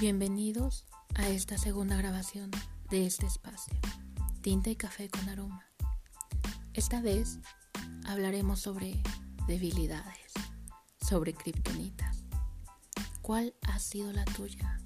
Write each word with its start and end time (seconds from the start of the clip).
Bienvenidos 0.00 0.86
a 1.14 1.28
esta 1.28 1.58
segunda 1.58 1.94
grabación 1.94 2.50
de 2.88 3.04
este 3.04 3.26
espacio, 3.26 3.74
Tinta 4.40 4.70
y 4.70 4.74
Café 4.74 5.10
con 5.10 5.28
Aroma. 5.28 5.66
Esta 6.72 7.02
vez 7.02 7.38
hablaremos 8.06 8.60
sobre 8.60 9.02
debilidades, 9.46 10.32
sobre 11.06 11.34
kriptonitas. 11.34 12.24
¿Cuál 13.20 13.54
ha 13.60 13.78
sido 13.78 14.10
la 14.14 14.24
tuya? 14.24 14.80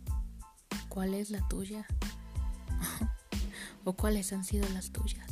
¿Cuál 0.89 1.15
es 1.15 1.31
la 1.31 1.47
tuya? 1.47 1.87
¿O 3.85 3.93
cuáles 3.93 4.33
han 4.33 4.45
sido 4.45 4.69
las 4.71 4.91
tuyas? 4.91 5.31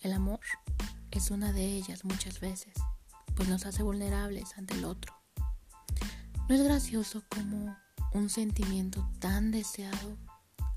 El 0.00 0.12
amor 0.12 0.38
es 1.10 1.32
una 1.32 1.52
de 1.52 1.64
ellas 1.64 2.04
muchas 2.04 2.38
veces, 2.38 2.74
pues 3.34 3.48
nos 3.48 3.66
hace 3.66 3.82
vulnerables 3.82 4.56
ante 4.56 4.74
el 4.74 4.84
otro. 4.84 5.12
No 6.48 6.54
es 6.54 6.62
gracioso 6.62 7.24
como 7.28 7.76
un 8.12 8.28
sentimiento 8.28 9.08
tan 9.18 9.50
deseado 9.50 10.16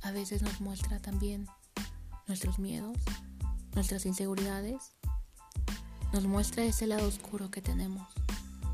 a 0.02 0.12
veces 0.12 0.42
nos 0.42 0.60
muestra 0.62 1.00
también 1.00 1.48
nuestros 2.28 2.60
miedos, 2.60 2.98
nuestras 3.74 4.06
inseguridades, 4.06 4.94
nos 6.12 6.26
muestra 6.26 6.64
ese 6.64 6.88
lado 6.88 7.08
oscuro 7.08 7.50
que 7.50 7.62
tenemos, 7.62 8.08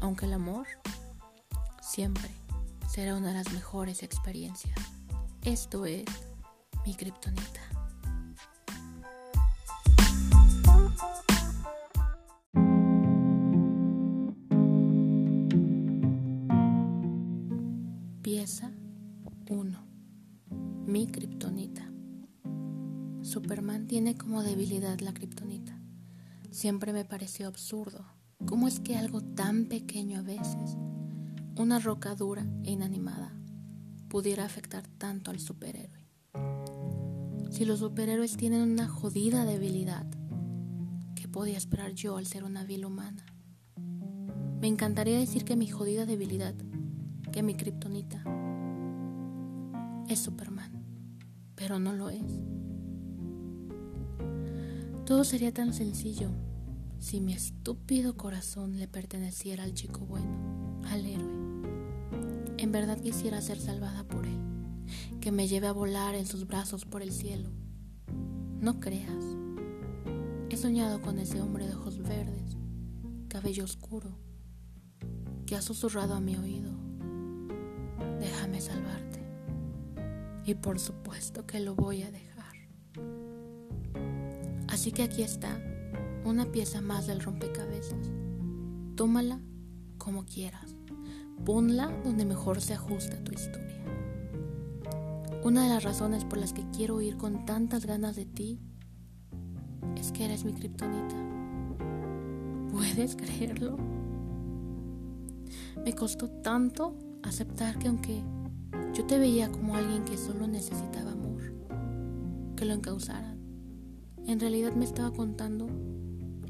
aunque 0.02 0.26
el 0.26 0.34
amor 0.34 0.68
siempre 1.82 2.30
será 2.90 3.16
una 3.16 3.27
de 3.27 3.35
las 3.35 3.54
mejores 3.54 4.04
experiencias. 4.04 4.77
Esto 5.44 5.85
es 5.85 6.05
mi 6.85 6.96
kriptonita. 6.96 7.68
Pieza 18.32 18.72
1. 19.49 19.88
Mi 20.85 21.08
kriptonita. 21.08 21.91
Superman 23.24 23.88
tiene 23.88 24.20
como 24.20 24.44
debilidad 24.44 24.99
la 24.99 25.16
kriptonita. 25.16 25.82
Siempre 26.52 26.94
me 26.94 27.05
pareció 27.05 27.48
absurdo. 27.48 28.05
¿Cómo 28.46 28.68
es 28.68 28.82
que 28.82 28.98
algo 28.98 29.22
tan 29.22 29.66
pequeño 29.66 30.20
a 30.20 30.22
veces, 30.22 30.77
una 31.57 31.80
roca 31.80 32.13
dura 32.13 32.46
e 32.63 32.70
inanimada, 32.70 33.34
pudiera 34.10 34.46
afectar 34.46 34.88
tanto 35.00 35.32
al 35.32 35.40
superhéroe? 35.40 36.05
Si 37.50 37.66
los 37.66 37.80
superhéroes 37.80 38.38
tienen 38.38 38.62
una 38.62 38.88
jodida 38.88 39.44
debilidad, 39.44 40.05
¿qué 41.16 41.27
podía 41.27 41.57
esperar 41.57 41.94
yo 41.94 42.18
al 42.18 42.27
ser 42.27 42.44
una 42.44 42.63
vil 42.63 42.85
humana? 42.85 43.26
Me 44.62 44.68
encantaría 44.68 45.18
decir 45.18 45.46
que 45.46 45.55
mi 45.55 45.66
jodida 45.66 46.05
debilidad 46.05 46.54
que 47.32 47.44
mi 47.44 47.55
kriptonita 47.55 48.24
es 50.08 50.20
Superman, 50.20 50.72
pero 51.55 51.80
no 51.80 51.94
lo 51.94 52.10
es. 52.10 52.40
Todo 55.05 55.24
sería 55.24 55.54
tan 55.54 55.74
sencillo 55.74 56.32
si 57.00 57.22
mi 57.22 57.34
estúpido 57.34 58.18
corazón 58.18 58.77
le 58.77 58.88
perteneciera 58.88 59.63
al 59.63 59.74
chico 59.74 60.05
bueno, 60.05 60.82
al 60.90 61.05
héroe. 61.05 61.40
En 62.57 62.72
verdad 62.72 63.00
quisiera 63.00 63.41
ser 63.41 63.60
salvada 63.60 64.03
por 64.03 64.25
él, 64.25 64.40
que 65.22 65.31
me 65.31 65.47
lleve 65.47 65.68
a 65.68 65.74
volar 65.74 66.16
en 66.16 66.25
sus 66.25 66.47
brazos 66.47 66.85
por 66.85 67.02
el 67.02 67.12
cielo. 67.12 67.50
No 68.59 68.80
creas. 68.80 69.24
He 70.50 70.57
soñado 70.57 71.02
con 71.02 71.19
ese 71.19 71.40
hombre 71.40 71.68
de 71.68 71.75
ojos 71.75 72.00
verdes, 72.00 72.57
cabello 73.28 73.63
oscuro, 73.63 74.18
que 75.46 75.56
ha 75.56 75.62
susurrado 75.62 76.16
a 76.16 76.19
mi 76.19 76.35
oído 76.35 76.88
salvarte. 78.62 79.19
Y 80.45 80.56
por 80.56 80.79
supuesto 80.79 81.45
que 81.45 81.59
lo 81.59 81.75
voy 81.75 82.03
a 82.03 82.11
dejar. 82.11 82.29
Así 84.67 84.91
que 84.91 85.03
aquí 85.03 85.23
está, 85.23 85.59
una 86.25 86.51
pieza 86.51 86.81
más 86.81 87.07
del 87.07 87.22
rompecabezas. 87.22 88.11
Tómala 88.95 89.39
como 89.97 90.25
quieras. 90.25 90.75
Ponla 91.45 91.88
donde 92.03 92.25
mejor 92.25 92.61
se 92.61 92.73
ajuste 92.73 93.16
a 93.16 93.23
tu 93.23 93.33
historia. 93.33 93.83
Una 95.44 95.63
de 95.63 95.69
las 95.69 95.83
razones 95.83 96.25
por 96.25 96.38
las 96.38 96.53
que 96.53 96.66
quiero 96.75 97.00
ir 97.01 97.17
con 97.17 97.45
tantas 97.45 97.85
ganas 97.85 98.16
de 98.16 98.25
ti 98.25 98.59
es 99.95 100.12
que 100.12 100.25
eres 100.25 100.44
mi 100.44 100.53
kriptonita. 100.53 101.16
¿Puedes 102.72 103.16
creerlo? 103.16 103.78
Me 105.83 105.94
costó 105.94 106.29
tanto 106.29 106.95
aceptar 107.23 107.79
que 107.79 107.88
aunque 107.88 108.22
yo 108.94 109.06
te 109.06 109.18
veía 109.18 109.52
como 109.52 109.75
alguien 109.75 110.06
que 110.06 110.18
solo 110.18 110.47
necesitaba 110.47 111.12
amor, 111.12 111.53
que 112.56 112.66
lo 112.66 112.74
encausaran, 112.74 113.40
en 114.25 114.40
realidad 114.40 114.74
me 114.74 114.85
estaba 114.85 115.12
contando 115.12 115.68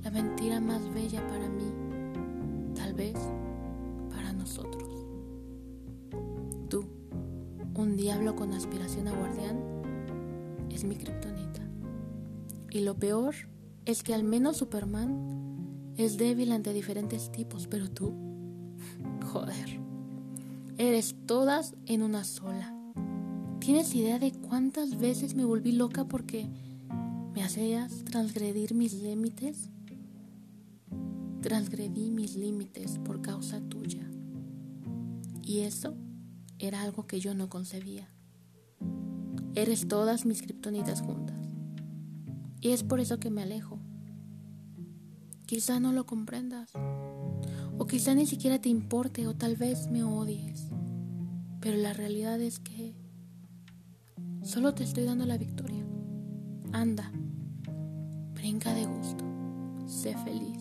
la 0.03 0.12
mentira 0.12 0.59
más 0.59 0.81
bella 0.94 1.25
para 1.28 1.47
mí, 1.47 1.72
tal 2.75 2.94
vez 2.94 3.16
para 4.09 4.34
nosotros. 4.34 5.07
Tú, 6.69 6.85
un 7.75 7.96
diablo 7.96 8.36
con 8.36 8.53
aspiración 8.53 9.07
a 9.07 9.16
guardián, 9.16 9.57
es 10.69 10.84
mi 10.84 10.96
kriptonita. 10.96 11.62
Y 12.72 12.81
lo 12.81 12.96
peor 12.96 13.36
es 13.86 14.03
que 14.03 14.13
al 14.13 14.24
menos 14.24 14.57
Superman 14.57 15.94
es 15.96 16.18
débil 16.18 16.51
ante 16.51 16.74
diferentes 16.74 17.31
tipos, 17.31 17.68
pero 17.68 17.90
tú, 17.90 18.13
joder. 19.31 19.88
Eres 20.81 21.13
todas 21.25 21.75
en 21.88 22.01
una 22.03 22.23
sola. 22.23 22.73
¿Tienes 23.59 23.94
idea 23.95 24.17
de 24.17 24.31
cuántas 24.31 24.97
veces 24.97 25.35
me 25.35 25.44
volví 25.44 25.73
loca 25.73 26.06
porque 26.06 26.47
me 27.35 27.44
hacías 27.44 28.06
transgredir 28.06 28.73
mis 28.73 28.94
límites? 28.94 29.72
Transgredí 31.41 32.12
mis 32.12 32.38
límites 32.38 32.97
por 33.00 33.22
causa 33.22 33.59
tuya. 33.59 34.09
Y 35.44 35.59
eso 35.59 35.97
era 36.59 36.81
algo 36.81 37.07
que 37.07 37.19
yo 37.19 37.34
no 37.34 37.50
concebía. 37.50 38.07
Eres 39.56 39.85
todas 39.85 40.25
mis 40.25 40.41
kriptonitas 40.41 41.01
juntas. 41.01 41.45
Y 42.62 42.69
es 42.69 42.84
por 42.84 43.01
eso 43.01 43.19
que 43.19 43.29
me 43.29 43.41
alejo. 43.41 43.79
Quizá 45.45 45.81
no 45.81 45.91
lo 45.91 46.06
comprendas. 46.06 46.72
O 47.78 47.85
quizá 47.85 48.16
ni 48.16 48.25
siquiera 48.25 48.59
te 48.59 48.69
importe 48.69 49.28
o 49.28 49.35
tal 49.35 49.56
vez 49.56 49.89
me 49.89 50.03
odies. 50.03 50.69
Pero 51.69 51.84
la 51.84 51.94
realidad 51.94 52.41
es 52.41 52.57
que 52.57 52.96
solo 54.41 54.74
te 54.74 54.84
estoy 54.84 55.03
dando 55.03 55.28
la 55.28 55.38
victoria. 55.38 55.85
Anda, 56.72 57.12
brinca 58.34 58.74
de 58.74 58.88
gusto, 58.88 59.24
sé 59.85 60.18
feliz. 60.18 60.57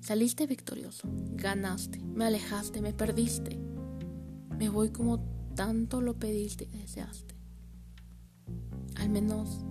Saliste 0.00 0.46
victorioso, 0.46 1.08
ganaste, 1.32 1.98
me 1.98 2.26
alejaste, 2.26 2.82
me 2.82 2.92
perdiste. 2.92 3.58
Me 4.58 4.68
voy 4.68 4.90
como 4.90 5.24
tanto 5.54 6.02
lo 6.02 6.18
pediste 6.18 6.68
y 6.70 6.76
deseaste. 6.76 7.34
Al 8.96 9.08
menos 9.08 9.64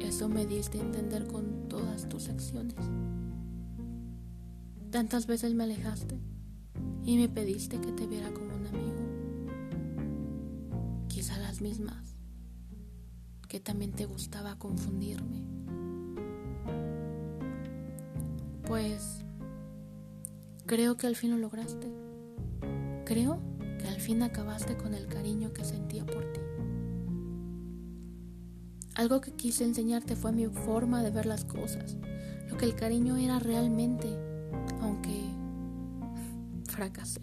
eso 0.00 0.28
me 0.28 0.44
diste 0.44 0.78
a 0.78 0.82
entender 0.82 1.26
con 1.26 1.70
todas 1.70 2.06
tus 2.06 2.28
acciones. 2.28 2.76
Tantas 4.90 5.26
veces 5.26 5.54
me 5.54 5.64
alejaste 5.64 6.20
y 7.02 7.16
me 7.16 7.30
pediste 7.30 7.80
que 7.80 7.92
te 7.92 8.06
viera 8.06 8.30
como 8.34 8.54
un 8.54 8.66
amigo. 8.66 8.95
Mismas 11.60 12.16
que 13.48 13.60
también 13.60 13.92
te 13.92 14.06
gustaba 14.06 14.58
confundirme. 14.58 15.42
Pues 18.66 19.24
creo 20.66 20.96
que 20.96 21.06
al 21.06 21.16
fin 21.16 21.30
lo 21.30 21.38
lograste. 21.38 21.86
Creo 23.04 23.38
que 23.78 23.86
al 23.86 24.00
fin 24.00 24.22
acabaste 24.22 24.76
con 24.76 24.94
el 24.94 25.06
cariño 25.06 25.52
que 25.52 25.64
sentía 25.64 26.04
por 26.04 26.32
ti. 26.32 26.40
Algo 28.94 29.20
que 29.20 29.32
quise 29.32 29.64
enseñarte 29.64 30.16
fue 30.16 30.32
mi 30.32 30.46
forma 30.46 31.02
de 31.02 31.10
ver 31.10 31.26
las 31.26 31.44
cosas, 31.44 31.96
lo 32.48 32.56
que 32.56 32.64
el 32.64 32.74
cariño 32.74 33.16
era 33.16 33.38
realmente 33.38 34.08
aunque 34.80 35.22
fracasé. 36.64 37.20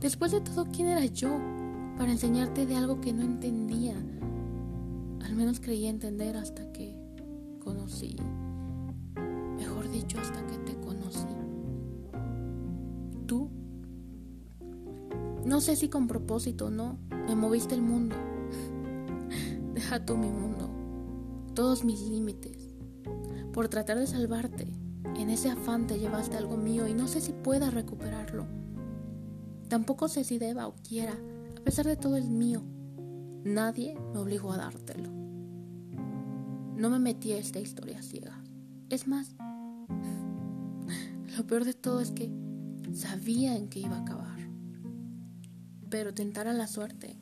Después 0.00 0.32
de 0.32 0.40
todo, 0.40 0.66
¿quién 0.72 0.88
era 0.88 1.04
yo 1.04 1.61
para 1.96 2.12
enseñarte 2.12 2.66
de 2.66 2.76
algo 2.76 3.00
que 3.00 3.12
no 3.12 3.22
entendía? 3.22 3.94
Al 5.24 5.34
menos 5.34 5.60
creía 5.60 5.90
entender 5.90 6.36
hasta 6.36 6.72
que 6.72 6.96
conocí. 7.62 8.16
Mejor 9.56 9.90
dicho, 9.90 10.18
hasta 10.20 10.46
que 10.46 10.58
te 10.58 10.76
conocí. 10.80 11.26
Tú, 13.26 13.50
no 15.44 15.60
sé 15.60 15.76
si 15.76 15.88
con 15.88 16.08
propósito 16.08 16.66
o 16.66 16.70
no, 16.70 16.98
me 17.10 17.34
moviste 17.34 17.74
el 17.74 17.82
mundo. 17.82 18.16
Deja 19.74 20.04
tú 20.04 20.16
mi 20.16 20.28
mundo, 20.28 20.70
todos 21.54 21.84
mis 21.84 22.02
límites, 22.02 22.74
por 23.52 23.68
tratar 23.68 23.98
de 23.98 24.06
salvarte 24.06 24.66
en 25.16 25.30
ese 25.30 25.50
afán 25.50 25.86
te 25.86 25.98
llevaste 25.98 26.36
algo 26.36 26.56
mío 26.56 26.88
y 26.88 26.94
no 26.94 27.06
sé 27.06 27.20
si 27.20 27.32
pueda 27.32 27.70
recuperarlo. 27.70 28.46
Tampoco 29.68 30.08
sé 30.08 30.24
si 30.24 30.38
deba 30.38 30.66
o 30.66 30.74
quiera 30.76 31.14
A 31.62 31.64
pesar 31.64 31.86
de 31.86 31.96
todo 31.96 32.16
es 32.16 32.28
mío. 32.28 32.60
Nadie 33.44 33.96
me 34.12 34.18
obligó 34.18 34.52
a 34.52 34.56
dártelo. 34.56 35.12
No 36.74 36.90
me 36.90 36.98
metí 36.98 37.30
a 37.30 37.38
esta 37.38 37.60
historia 37.60 38.02
ciega. 38.02 38.42
Es 38.90 39.06
más, 39.06 39.36
lo 41.36 41.46
peor 41.46 41.64
de 41.64 41.72
todo 41.72 42.00
es 42.00 42.10
que 42.10 42.32
sabía 42.92 43.56
en 43.56 43.68
qué 43.68 43.78
iba 43.78 43.96
a 43.96 44.00
acabar. 44.00 44.40
Pero 45.88 46.12
tentar 46.12 46.48
a 46.48 46.52
la 46.52 46.66
suerte 46.66 47.16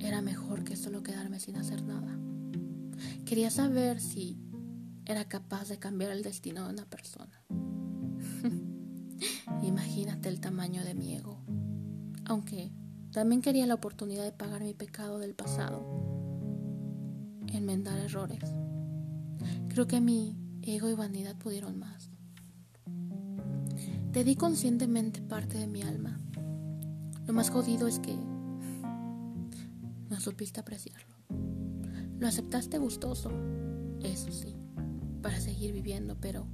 era 0.00 0.20
mejor 0.20 0.64
que 0.64 0.74
solo 0.74 1.04
quedarme 1.04 1.38
sin 1.38 1.58
hacer 1.58 1.84
nada. 1.84 2.18
Quería 3.24 3.52
saber 3.52 4.00
si 4.00 4.36
era 5.04 5.28
capaz 5.28 5.68
de 5.68 5.78
cambiar 5.78 6.10
el 6.10 6.24
destino 6.24 6.66
de 6.66 6.72
una 6.72 6.86
persona. 6.86 7.40
Imagínate 9.62 10.28
el 10.28 10.40
tamaño 10.40 10.82
de 10.82 10.94
mi 10.94 11.14
ego. 11.14 11.40
Aunque 12.24 12.72
también 13.12 13.42
quería 13.42 13.66
la 13.66 13.74
oportunidad 13.74 14.24
de 14.24 14.32
pagar 14.32 14.62
mi 14.62 14.74
pecado 14.74 15.18
del 15.18 15.34
pasado. 15.34 15.82
Enmendar 17.52 17.98
errores. 17.98 18.54
Creo 19.68 19.86
que 19.86 20.00
mi 20.00 20.36
ego 20.62 20.90
y 20.90 20.94
vanidad 20.94 21.36
pudieron 21.36 21.78
más. 21.78 22.10
Te 24.12 24.24
di 24.24 24.36
conscientemente 24.36 25.22
parte 25.22 25.58
de 25.58 25.66
mi 25.66 25.82
alma. 25.82 26.18
Lo 27.26 27.32
más 27.32 27.50
jodido 27.50 27.86
es 27.86 27.98
que 27.98 28.16
no 30.08 30.20
supiste 30.20 30.60
apreciarlo. 30.60 31.14
Lo 32.18 32.26
aceptaste 32.26 32.78
gustoso, 32.78 33.30
eso 34.02 34.32
sí, 34.32 34.56
para 35.22 35.38
seguir 35.40 35.72
viviendo, 35.72 36.16
pero 36.20 36.46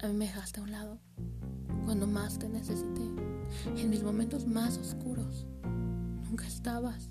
a 0.00 0.08
mí 0.08 0.14
me 0.14 0.26
dejaste 0.26 0.60
a 0.60 0.62
un 0.62 0.70
lado 0.70 1.00
cuando 1.84 2.06
más 2.06 2.38
te 2.38 2.48
necesité, 2.48 3.02
en 3.76 3.90
mis 3.90 4.02
momentos 4.02 4.46
más 4.46 4.78
oscuros. 4.78 5.46
Nunca 6.24 6.46
estabas, 6.46 7.10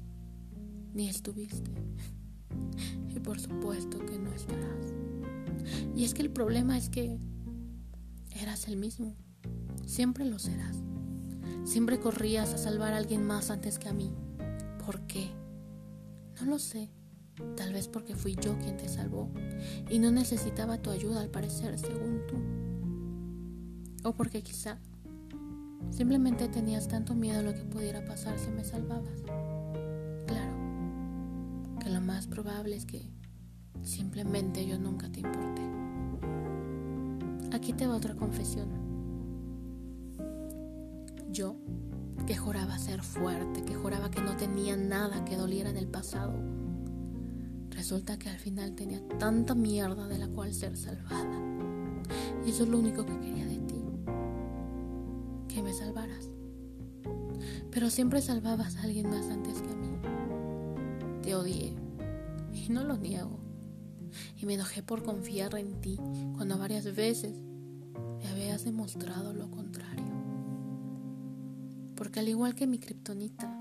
ni 0.93 1.07
estuviste. 1.07 1.71
Y 3.09 3.19
por 3.19 3.39
supuesto 3.39 4.05
que 4.05 4.17
no 4.17 4.31
estarás. 4.33 4.93
Y 5.95 6.03
es 6.03 6.13
que 6.13 6.21
el 6.21 6.31
problema 6.31 6.77
es 6.77 6.89
que 6.89 7.19
eras 8.31 8.67
el 8.67 8.77
mismo. 8.77 9.15
Siempre 9.85 10.25
lo 10.25 10.39
serás. 10.39 10.77
Siempre 11.63 11.99
corrías 11.99 12.53
a 12.53 12.57
salvar 12.57 12.93
a 12.93 12.97
alguien 12.97 13.25
más 13.25 13.51
antes 13.51 13.77
que 13.77 13.89
a 13.89 13.93
mí. 13.93 14.11
¿Por 14.85 15.01
qué? 15.01 15.29
No 16.39 16.47
lo 16.51 16.59
sé. 16.59 16.89
Tal 17.55 17.73
vez 17.73 17.87
porque 17.87 18.15
fui 18.15 18.35
yo 18.35 18.57
quien 18.59 18.77
te 18.77 18.87
salvó 18.87 19.31
y 19.89 19.99
no 19.99 20.11
necesitaba 20.11 20.81
tu 20.81 20.89
ayuda 20.89 21.21
al 21.21 21.29
parecer, 21.29 21.77
según 21.79 22.21
tú. 22.27 24.07
O 24.07 24.13
porque 24.13 24.41
quizá 24.41 24.79
simplemente 25.89 26.47
tenías 26.47 26.87
tanto 26.87 27.15
miedo 27.15 27.39
a 27.39 27.43
lo 27.43 27.53
que 27.53 27.63
pudiera 27.63 28.05
pasar 28.05 28.37
si 28.37 28.49
me 28.51 28.63
salvabas. 28.63 29.21
Claro, 30.27 30.53
que 31.79 31.89
lo 31.89 32.01
más 32.01 32.27
probable 32.27 32.75
es 32.75 32.85
que 32.85 33.09
simplemente 33.83 34.65
yo 34.65 34.77
nunca 34.77 35.11
te 35.11 35.21
importé. 35.21 35.61
Aquí 37.51 37.73
te 37.73 37.87
va 37.87 37.95
otra 37.95 38.15
confesión. 38.15 38.69
Yo, 41.31 41.55
que 42.25 42.35
juraba 42.35 42.77
ser 42.77 43.01
fuerte, 43.03 43.63
que 43.63 43.75
juraba 43.75 44.11
que 44.11 44.21
no 44.21 44.35
tenía 44.37 44.75
nada 44.75 45.25
que 45.25 45.35
doliera 45.35 45.69
en 45.69 45.77
el 45.77 45.87
pasado, 45.87 46.33
resulta 47.69 48.17
que 48.19 48.29
al 48.29 48.37
final 48.37 48.75
tenía 48.75 49.01
tanta 49.17 49.55
mierda 49.55 50.07
de 50.07 50.17
la 50.17 50.27
cual 50.27 50.53
ser 50.53 50.77
salvada. 50.77 51.39
Y 52.45 52.49
eso 52.49 52.63
es 52.63 52.69
lo 52.69 52.79
único 52.79 53.05
que 53.05 53.19
quería 53.19 53.45
de 53.45 53.55
ti 53.55 53.60
que 53.60 53.60
me 55.71 55.77
salvaras. 55.77 56.29
Pero 57.71 57.89
siempre 57.89 58.21
salvabas 58.21 58.75
a 58.75 58.81
alguien 58.83 59.09
más 59.09 59.29
antes 59.29 59.61
que 59.61 59.71
a 59.71 59.75
mí. 59.75 59.89
Te 61.21 61.33
odié 61.33 61.73
y 62.51 62.67
no 62.69 62.83
lo 62.83 62.97
niego. 62.97 63.39
Y 64.35 64.45
me 64.45 64.55
enojé 64.55 64.83
por 64.83 65.03
confiar 65.03 65.55
en 65.55 65.79
ti 65.79 65.97
cuando 66.35 66.57
varias 66.57 66.93
veces 66.93 67.39
me 68.19 68.27
habías 68.27 68.65
demostrado 68.65 69.31
lo 69.33 69.49
contrario. 69.49 70.03
Porque 71.95 72.19
al 72.19 72.27
igual 72.27 72.53
que 72.53 72.67
mi 72.67 72.77
kriptonita, 72.77 73.57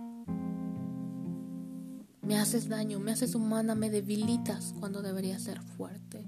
me 2.23 2.39
haces 2.39 2.69
daño, 2.69 2.99
me 2.99 3.13
haces 3.13 3.37
humana, 3.37 3.77
me 3.77 3.89
debilitas 3.89 4.75
cuando 4.81 5.01
debería 5.01 5.39
ser 5.39 5.61
fuerte. 5.61 6.27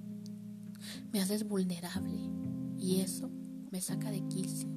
Me 1.12 1.20
haces 1.20 1.49
vulnerable 1.49 2.31
y 2.78 3.00
eso 3.00 3.31
me 3.73 3.81
saca 3.81 4.12
de 4.12 4.23
quicio. 4.28 4.69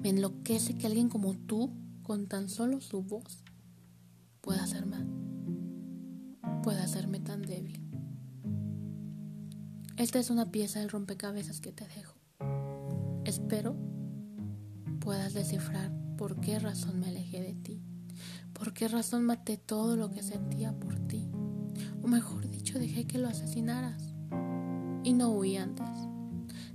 Me 0.00 0.10
enloquece 0.10 0.76
que 0.76 0.86
alguien 0.86 1.08
como 1.08 1.34
tú, 1.34 1.72
con 2.02 2.26
tan 2.26 2.48
solo 2.48 2.80
su 2.80 3.02
voz, 3.02 3.42
pueda 4.40 4.62
hacerme, 4.64 4.98
pueda 6.62 6.84
hacerme 6.84 7.20
tan 7.20 7.42
débil. 7.42 7.80
Esta 9.96 10.18
es 10.18 10.30
una 10.30 10.50
pieza 10.50 10.80
del 10.80 10.90
rompecabezas 10.90 11.60
que 11.60 11.72
te 11.72 11.86
dejo. 11.86 12.18
Espero 13.24 13.76
puedas 15.04 15.34
descifrar 15.34 15.92
por 16.16 16.40
qué 16.40 16.58
razón 16.58 16.98
me 16.98 17.08
alejé 17.08 17.42
de 17.42 17.54
ti, 17.54 17.82
por 18.54 18.72
qué 18.72 18.88
razón 18.88 19.22
maté 19.24 19.58
todo 19.58 19.96
lo 19.96 20.10
que 20.10 20.22
sentía 20.22 20.72
por 20.72 20.98
ti, 21.06 21.28
o 22.02 22.08
mejor 22.08 22.48
dicho, 22.48 22.78
dejé 22.78 23.06
que 23.06 23.18
lo 23.18 23.28
asesinaras 23.28 24.14
y 25.02 25.12
no 25.12 25.28
huí 25.28 25.56
antes. 25.58 26.13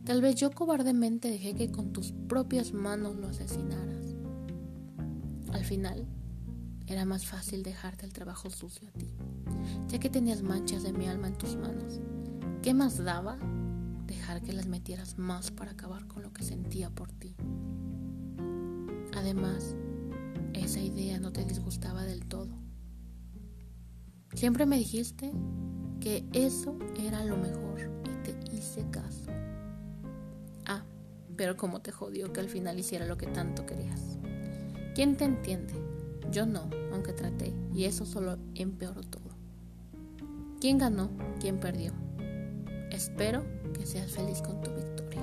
Tal 0.09 0.23
vez 0.23 0.37
yo 0.37 0.49
cobardemente 0.49 1.29
dejé 1.29 1.53
que 1.53 1.71
con 1.71 1.93
tus 1.93 2.13
propias 2.27 2.73
manos 2.73 3.15
lo 3.17 3.27
asesinaras. 3.27 4.15
Al 5.53 5.63
final, 5.63 6.07
era 6.87 7.05
más 7.05 7.27
fácil 7.27 7.61
dejarte 7.61 8.07
el 8.07 8.11
trabajo 8.11 8.49
sucio 8.49 8.87
a 8.87 8.91
ti, 8.91 9.13
ya 9.87 9.99
que 9.99 10.09
tenías 10.09 10.41
manchas 10.41 10.81
de 10.81 10.93
mi 10.93 11.05
alma 11.05 11.27
en 11.27 11.37
tus 11.37 11.55
manos. 11.57 12.01
¿Qué 12.63 12.73
más 12.73 12.97
daba 12.97 13.37
dejar 14.07 14.41
que 14.41 14.51
las 14.51 14.65
metieras 14.65 15.19
más 15.19 15.51
para 15.51 15.73
acabar 15.73 16.07
con 16.07 16.23
lo 16.23 16.33
que 16.33 16.41
sentía 16.41 16.89
por 16.89 17.11
ti? 17.11 17.35
Además, 19.15 19.75
esa 20.53 20.79
idea 20.79 21.19
no 21.19 21.31
te 21.31 21.45
disgustaba 21.45 22.03
del 22.03 22.25
todo. 22.25 22.57
Siempre 24.33 24.65
me 24.65 24.79
dijiste 24.79 25.31
que 25.99 26.27
eso 26.33 26.79
era 26.99 27.23
lo 27.25 27.37
mejor 27.37 27.91
y 28.05 28.23
te 28.23 28.55
hice 28.55 28.83
caso 28.89 29.38
pero 31.39 31.55
como 31.55 31.79
te 31.79 31.93
jodió 31.93 32.33
que 32.33 32.41
al 32.41 32.49
final 32.49 32.77
hiciera 32.77 33.05
lo 33.05 33.15
que 33.15 33.25
tanto 33.25 33.65
querías. 33.65 34.17
¿Quién 34.93 35.15
te 35.15 35.23
entiende? 35.23 35.73
Yo 36.33 36.45
no, 36.45 36.69
aunque 36.91 37.13
traté, 37.13 37.53
y 37.73 37.85
eso 37.85 38.05
solo 38.05 38.37
empeoró 38.55 39.03
todo. 39.03 39.37
¿Quién 40.59 40.77
ganó? 40.77 41.09
¿Quién 41.39 41.61
perdió? 41.61 41.93
Espero 42.91 43.45
que 43.73 43.85
seas 43.85 44.11
feliz 44.11 44.41
con 44.41 44.59
tu 44.59 44.69
victoria. 44.75 45.21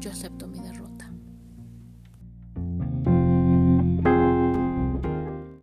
Yo 0.00 0.10
acepto 0.10 0.46
mi 0.46 0.60
derrota. 0.60 0.91